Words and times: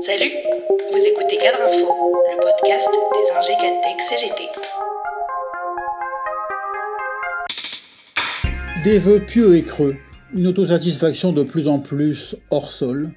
Salut, 0.00 0.30
vous 0.92 0.98
écoutez 0.98 1.38
Cadre 1.38 1.58
Info, 1.66 1.92
le 2.30 2.40
podcast 2.40 2.88
des 3.12 3.36
ingé 3.36 3.52
Tech 3.82 4.00
CGT. 4.08 4.42
Des 8.84 8.98
vœux 8.98 9.20
pieux 9.20 9.56
et 9.56 9.62
creux, 9.62 9.96
une 10.32 10.46
autosatisfaction 10.46 11.32
de 11.32 11.42
plus 11.42 11.68
en 11.68 11.78
plus 11.78 12.36
hors 12.50 12.70
sol, 12.70 13.10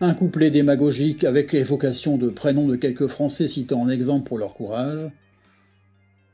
un 0.00 0.14
couplet 0.14 0.50
démagogique 0.50 1.24
avec 1.24 1.52
l'évocation 1.52 2.18
de 2.18 2.28
prénoms 2.28 2.68
de 2.68 2.76
quelques 2.76 3.06
Français 3.06 3.48
cités 3.48 3.74
en 3.74 3.88
exemple 3.88 4.28
pour 4.28 4.38
leur 4.38 4.54
courage. 4.54 5.10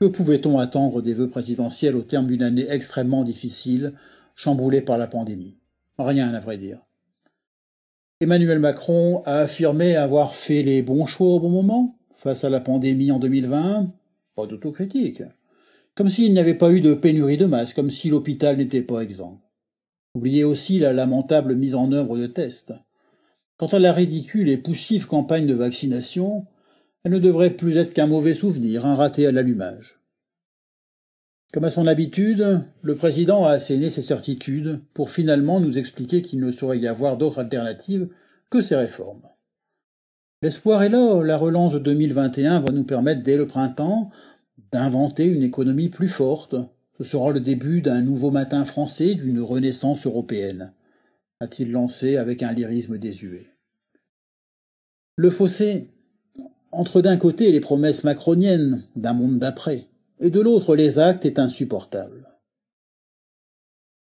Que 0.01 0.07
pouvait-on 0.07 0.59
attendre 0.59 1.01
des 1.01 1.14
vœux 1.14 1.30
présidentiels 1.30 1.96
au 1.96 2.03
terme 2.03 2.27
d'une 2.27 2.43
année 2.43 2.67
extrêmement 2.69 3.25
difficile, 3.25 3.95
chamboulée 4.35 4.83
par 4.83 4.99
la 4.99 5.07
pandémie? 5.07 5.57
Rien 5.99 6.35
à 6.35 6.41
vrai 6.41 6.59
dire. 6.59 6.80
Emmanuel 8.23 8.61
Macron 8.61 9.20
a 9.25 9.39
affirmé 9.39 9.96
avoir 9.96 10.32
fait 10.32 10.62
les 10.62 10.81
bons 10.81 11.07
choix 11.07 11.26
au 11.26 11.40
bon 11.40 11.50
moment 11.50 11.99
face 12.14 12.45
à 12.45 12.50
la 12.50 12.61
pandémie 12.61 13.11
en 13.11 13.18
2020. 13.18 13.93
Pas 14.36 14.46
d'autocritique. 14.46 15.25
Comme 15.96 16.08
s'il 16.08 16.32
n'y 16.32 16.39
avait 16.39 16.54
pas 16.54 16.71
eu 16.71 16.81
de 16.81 16.95
pénurie 16.95 17.36
de 17.36 17.46
masques, 17.46 17.75
comme 17.75 17.90
si 17.90 18.11
l'hôpital 18.11 18.58
n'était 18.58 18.82
pas 18.82 19.00
exempt. 19.00 19.40
Oubliez 20.14 20.45
aussi 20.45 20.79
la 20.79 20.93
lamentable 20.93 21.57
mise 21.57 21.75
en 21.75 21.90
œuvre 21.90 22.17
de 22.17 22.29
tests. 22.29 22.75
Quant 23.57 23.67
à 23.67 23.81
la 23.81 23.93
ridicule 23.93 24.48
et 24.48 24.57
poussive 24.57 25.09
campagne 25.09 25.46
de 25.46 25.54
vaccination, 25.54 26.46
elle 27.03 27.12
ne 27.12 27.18
devrait 27.18 27.50
plus 27.50 27.76
être 27.76 27.93
qu'un 27.93 28.07
mauvais 28.07 28.34
souvenir, 28.34 28.86
un 28.86 28.95
raté 28.95 29.26
à 29.26 29.32
l'allumage. 29.32 29.98
Comme 31.52 31.64
à 31.64 31.70
son 31.70 31.86
habitude, 31.86 32.62
le 32.80 32.94
président 32.94 33.44
a 33.44 33.50
asséné 33.50 33.91
ses 33.91 34.00
certitudes 34.00 34.80
pour 34.94 35.11
finalement 35.11 35.61
nous 35.61 35.77
expliquer 35.77 36.22
qu'il 36.22 36.41
ne 36.41 36.50
saurait 36.50 36.78
y 36.78 36.86
avoir 36.86 37.19
d'autre 37.19 37.41
alternative 37.41 38.08
que 38.48 38.62
ces 38.62 38.75
réformes. 38.75 39.22
L'espoir 40.41 40.83
est 40.83 40.88
là, 40.88 41.22
la 41.22 41.36
relance 41.36 41.75
de 41.75 41.78
2021 41.78 42.61
va 42.61 42.72
nous 42.72 42.84
permettre 42.84 43.22
dès 43.22 43.36
le 43.36 43.47
printemps 43.47 44.11
d'inventer 44.72 45.27
une 45.27 45.42
économie 45.42 45.91
plus 45.91 46.09
forte. 46.09 46.56
Ce 46.97 47.05
sera 47.05 47.33
le 47.33 47.41
début 47.41 47.83
d'un 47.83 48.00
nouveau 48.00 48.31
matin 48.31 48.64
français, 48.64 49.14
d'une 49.14 49.41
renaissance 49.41 50.06
européenne, 50.06 50.72
a-t-il 51.41 51.70
lancé 51.70 52.16
avec 52.16 52.42
un 52.42 52.53
lyrisme 52.53 52.97
désuet. 52.97 53.47
Le 55.16 55.28
fossé 55.28 55.91
entre 56.70 57.03
d'un 57.03 57.19
côté 57.19 57.53
les 57.53 57.61
promesses 57.61 58.05
macroniennes 58.05 58.84
d'un 58.97 59.12
monde 59.12 59.39
d'après, 59.39 59.89
et 60.23 60.31
de 60.31 60.41
l'autre 60.41 60.77
les 60.77 61.01
actes 61.01 61.27
est 61.27 61.41
insupportable. 61.41 62.28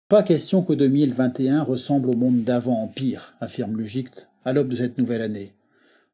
Pas 0.08 0.22
question 0.22 0.62
que 0.62 0.72
2021 0.72 1.64
ressemble 1.64 2.10
au 2.10 2.14
monde 2.14 2.44
d'avant 2.44 2.80
en 2.80 2.86
pire, 2.86 3.34
affirme 3.40 3.76
Lugict 3.76 4.28
à 4.44 4.52
l'aube 4.52 4.68
de 4.68 4.76
cette 4.76 4.98
nouvelle 4.98 5.20
année. 5.20 5.52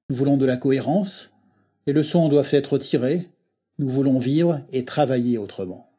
Nous 0.08 0.16
voulons 0.16 0.38
de 0.38 0.46
la 0.46 0.56
cohérence, 0.56 1.30
les 1.86 1.92
leçons 1.92 2.30
doivent 2.30 2.54
être 2.54 2.78
tirées, 2.78 3.28
nous 3.78 3.88
voulons 3.88 4.18
vivre 4.18 4.62
et 4.72 4.86
travailler 4.86 5.36
autrement. 5.36 5.90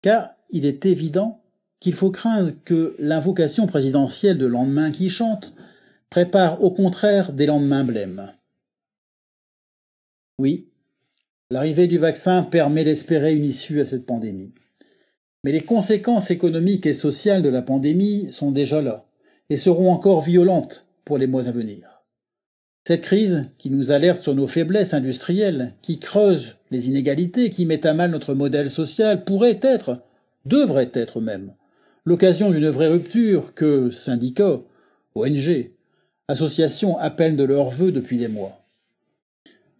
Car 0.00 0.30
il 0.48 0.64
est 0.64 0.86
évident 0.86 1.42
qu'il 1.78 1.92
faut 1.92 2.10
craindre 2.10 2.52
que 2.64 2.96
l'invocation 2.98 3.66
présidentielle 3.66 4.38
de 4.38 4.46
lendemain 4.46 4.92
qui 4.92 5.10
chante 5.10 5.52
prépare 6.08 6.62
au 6.62 6.70
contraire 6.70 7.34
des 7.34 7.46
lendemains 7.46 7.84
blêmes. 7.84 8.32
Oui, 10.38 10.71
L'arrivée 11.52 11.86
du 11.86 11.98
vaccin 11.98 12.44
permet 12.44 12.82
d'espérer 12.82 13.34
une 13.34 13.44
issue 13.44 13.82
à 13.82 13.84
cette 13.84 14.06
pandémie. 14.06 14.54
Mais 15.44 15.52
les 15.52 15.60
conséquences 15.60 16.30
économiques 16.30 16.86
et 16.86 16.94
sociales 16.94 17.42
de 17.42 17.50
la 17.50 17.60
pandémie 17.60 18.28
sont 18.30 18.52
déjà 18.52 18.80
là 18.80 19.04
et 19.50 19.58
seront 19.58 19.92
encore 19.92 20.22
violentes 20.22 20.86
pour 21.04 21.18
les 21.18 21.26
mois 21.26 21.46
à 21.48 21.50
venir. 21.50 22.04
Cette 22.88 23.02
crise, 23.02 23.42
qui 23.58 23.68
nous 23.68 23.90
alerte 23.90 24.22
sur 24.22 24.34
nos 24.34 24.46
faiblesses 24.46 24.94
industrielles, 24.94 25.74
qui 25.82 25.98
creuse 25.98 26.56
les 26.70 26.88
inégalités, 26.88 27.50
qui 27.50 27.66
met 27.66 27.86
à 27.86 27.92
mal 27.92 28.12
notre 28.12 28.32
modèle 28.32 28.70
social, 28.70 29.22
pourrait 29.22 29.60
être, 29.60 29.98
devrait 30.46 30.92
être 30.94 31.20
même, 31.20 31.52
l'occasion 32.06 32.50
d'une 32.50 32.70
vraie 32.70 32.88
rupture 32.88 33.52
que 33.52 33.90
syndicats, 33.90 34.62
ONG, 35.14 35.70
associations 36.28 36.96
appellent 36.96 37.36
de 37.36 37.44
leur 37.44 37.68
vœu 37.68 37.92
depuis 37.92 38.16
des 38.16 38.28
mois. 38.28 38.61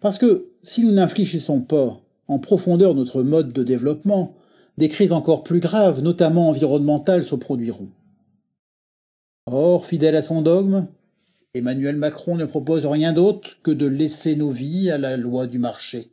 Parce 0.02 0.18
que 0.18 0.48
si 0.62 0.84
nous 0.84 0.90
n'infléchissons 0.90 1.60
pas 1.60 2.00
en 2.26 2.40
profondeur 2.40 2.94
notre 2.94 3.22
mode 3.22 3.52
de 3.52 3.62
développement, 3.62 4.34
des 4.76 4.88
crises 4.88 5.12
encore 5.12 5.44
plus 5.44 5.60
graves, 5.60 6.02
notamment 6.02 6.48
environnementales, 6.48 7.22
se 7.22 7.36
produiront. 7.36 7.88
Or, 9.46 9.86
fidèle 9.86 10.16
à 10.16 10.22
son 10.22 10.42
dogme, 10.42 10.88
Emmanuel 11.54 11.96
Macron 11.96 12.36
ne 12.36 12.46
propose 12.46 12.84
rien 12.84 13.12
d'autre 13.12 13.58
que 13.62 13.70
de 13.70 13.86
laisser 13.86 14.34
nos 14.34 14.50
vies 14.50 14.91
à 14.91 14.98
la 14.98 15.16
loi 15.16 15.46
du 15.46 15.58
marché. 15.58 16.10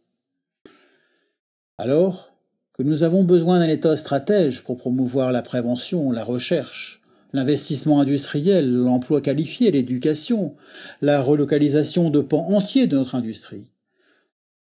Alors 1.80 2.32
que 2.78 2.84
nous 2.84 3.02
avons 3.02 3.24
besoin 3.24 3.60
d'un 3.60 3.70
État 3.70 3.98
stratège 3.98 4.64
pour 4.64 4.78
promouvoir 4.78 5.32
la 5.32 5.42
prévention, 5.42 6.12
la 6.12 6.24
recherche, 6.24 7.02
l'investissement 7.34 8.02
industriel, 8.02 8.72
l'emploi 8.72 9.22
qualifié, 9.22 9.72
l'éducation, 9.72 10.56
la 11.02 11.22
relocalisation 11.22 12.12
de 12.12 12.22
pans 12.22 12.50
entiers 12.50 12.88
de 12.88 12.98
notre 12.98 13.16
industrie, 13.16 13.72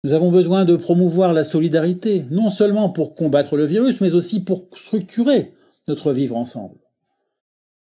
nous 0.03 0.13
avons 0.13 0.31
besoin 0.31 0.65
de 0.65 0.75
promouvoir 0.75 1.33
la 1.33 1.43
solidarité, 1.43 2.25
non 2.29 2.49
seulement 2.49 2.89
pour 2.89 3.15
combattre 3.15 3.57
le 3.57 3.65
virus, 3.65 3.99
mais 4.01 4.13
aussi 4.13 4.41
pour 4.41 4.67
structurer 4.73 5.53
notre 5.87 6.13
vivre 6.13 6.37
ensemble. 6.37 6.77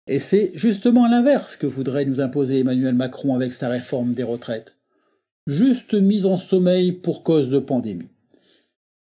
Et 0.06 0.18
c'est 0.18 0.50
justement 0.54 1.08
l'inverse 1.08 1.56
que 1.56 1.66
voudrait 1.66 2.04
nous 2.04 2.20
imposer 2.20 2.60
Emmanuel 2.60 2.94
Macron 2.94 3.34
avec 3.34 3.52
sa 3.52 3.68
réforme 3.68 4.12
des 4.12 4.22
retraites. 4.22 4.76
Juste 5.46 5.94
mise 5.94 6.26
en 6.26 6.38
sommeil 6.38 6.92
pour 6.92 7.22
cause 7.22 7.48
de 7.50 7.58
pandémie. 7.58 8.08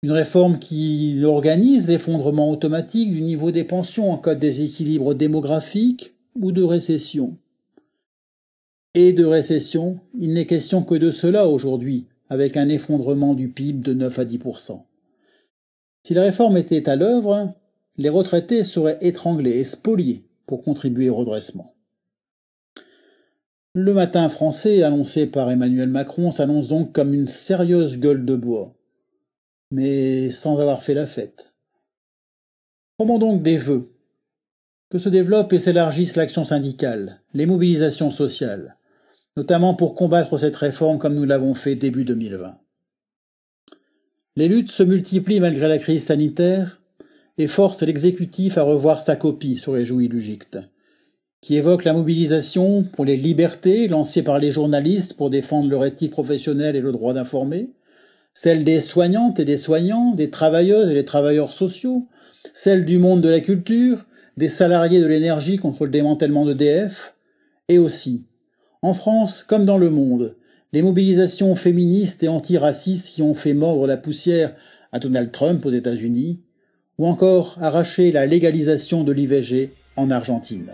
Une 0.03 0.13
réforme 0.13 0.59
qui 0.59 1.21
organise 1.25 1.89
l'effondrement 1.89 2.51
automatique 2.51 3.13
du 3.13 3.21
niveau 3.21 3.51
des 3.51 3.65
pensions 3.65 4.13
en 4.13 4.19
cas 4.19 4.35
de 4.35 4.41
déséquilibre 4.41 5.15
démographique 5.15 6.15
ou 6.41 6.53
de 6.53 6.63
récession. 6.63 7.37
Et 8.95 9.13
de 9.13 9.25
récession, 9.25 9.99
il 10.19 10.33
n'est 10.35 10.47
question 10.47 10.83
que 10.83 10.95
de 10.95 11.11
cela 11.11 11.49
aujourd'hui, 11.49 12.07
avec 12.29 12.57
un 12.57 12.69
effondrement 12.69 13.35
du 13.35 13.49
PIB 13.49 13.81
de 13.81 13.95
9 13.95 14.19
à 14.19 14.25
10% 14.25 14.83
Si 16.05 16.15
la 16.15 16.23
réforme 16.23 16.57
était 16.57 16.89
à 16.89 16.97
l'œuvre, 16.97 17.55
les 17.97 18.09
retraités 18.09 18.65
seraient 18.65 18.99
étranglés 19.01 19.59
et 19.59 19.65
spoliés 19.65 20.25
pour 20.47 20.63
contribuer 20.63 21.11
au 21.11 21.17
redressement. 21.17 21.75
Le 23.75 23.93
matin 23.93 24.29
français 24.29 24.83
annoncé 24.83 25.27
par 25.27 25.51
Emmanuel 25.51 25.89
Macron 25.89 26.31
s'annonce 26.31 26.69
donc 26.69 26.93
comme 26.93 27.15
une 27.15 27.29
sérieuse 27.29 27.99
gueule 27.99 28.25
de 28.25 28.35
bois, 28.35 28.75
mais 29.71 30.31
sans 30.31 30.59
avoir 30.59 30.83
fait 30.83 30.95
la 30.95 31.07
fête. 31.07 31.53
Comment 32.99 33.19
donc 33.19 33.43
des 33.43 33.57
vœux? 33.57 33.93
Que 34.91 34.99
se 34.99 35.11
développe 35.11 35.53
et 35.53 35.59
s'élargisse 35.59 36.17
l'action 36.17 36.45
syndicale, 36.45 37.21
les 37.35 37.45
mobilisations 37.45 38.11
sociales, 38.11 38.78
notamment 39.39 39.75
pour 39.75 39.95
combattre 39.95 40.37
cette 40.37 40.57
réforme 40.57 40.99
comme 40.99 41.15
nous 41.15 41.25
l'avons 41.25 41.55
fait 41.55 41.77
début 41.77 42.05
2020. 42.05 42.59
Les 44.35 44.49
luttes 44.49 44.73
se 44.73 44.83
multiplient 44.83 45.39
malgré 45.39 45.69
la 45.69 45.79
crise 45.79 46.07
sanitaire 46.07 46.83
et 47.39 47.47
forcent 47.47 47.83
l'exécutif 47.83 48.59
à 48.59 48.63
revoir 48.63 49.01
sa 49.01 49.15
copie, 49.15 49.57
sur 49.57 49.77
les 49.77 49.85
joues 49.85 50.01
Lugict, 50.01 50.59
qui 51.41 51.55
évoque 51.55 51.85
la 51.85 51.93
mobilisation 51.93 52.83
pour 52.83 53.05
les 53.05 53.17
libertés 53.17 53.87
lancée 53.87 54.23
par 54.23 54.41
les 54.41 54.51
journalistes 54.51 55.15
pour 55.15 55.31
défendre 55.31 55.71
leur 55.71 55.85
éthique 55.85 56.11
professionnelle 56.11 56.75
et 56.75 56.81
le 56.81 56.91
droit 56.91 57.15
d'informer, 57.15 57.71
celle 58.35 58.65
des 58.65 58.81
soignantes 58.81 59.39
et 59.39 59.45
des 59.45 59.57
soignants, 59.57 60.15
des 60.17 60.31
travailleuses 60.31 60.91
et 60.91 60.95
des 60.95 61.05
travailleurs 61.05 61.53
sociaux, 61.53 62.09
celle 62.55 62.85
du 62.85 62.99
monde 62.99 63.21
de 63.21 63.29
la 63.29 63.41
culture, 63.41 64.05
des 64.37 64.49
salariés 64.49 65.01
de 65.01 65.07
l'énergie 65.07 65.59
contre 65.59 65.85
le 65.85 65.93
démantèlement 65.93 66.45
d'EDF, 66.45 67.15
et 67.69 67.79
aussi 67.79 68.28
en 68.83 68.95
France, 68.95 69.45
comme 69.47 69.65
dans 69.65 69.79
le 69.79 69.91
monde, 69.91 70.37
les 70.73 70.83
mobilisations 70.83 71.55
féministes 71.55 72.23
et 72.23 72.29
antiracistes 72.29 73.09
qui 73.09 73.23
ont 73.23 73.35
fait 73.35 73.55
mordre 73.55 73.87
la 73.87 73.97
poussière 73.97 74.55
à 74.93 74.99
Donald 74.99 75.33
Trump 75.33 75.65
aux 75.67 75.71
États-Unis, 75.71 76.41
ou 76.99 77.07
encore 77.07 77.57
arraché 77.61 78.13
la 78.13 78.27
légalisation 78.27 79.05
de 79.05 79.13
l'IVG 79.13 79.73
en 79.97 80.11
Argentine. 80.11 80.73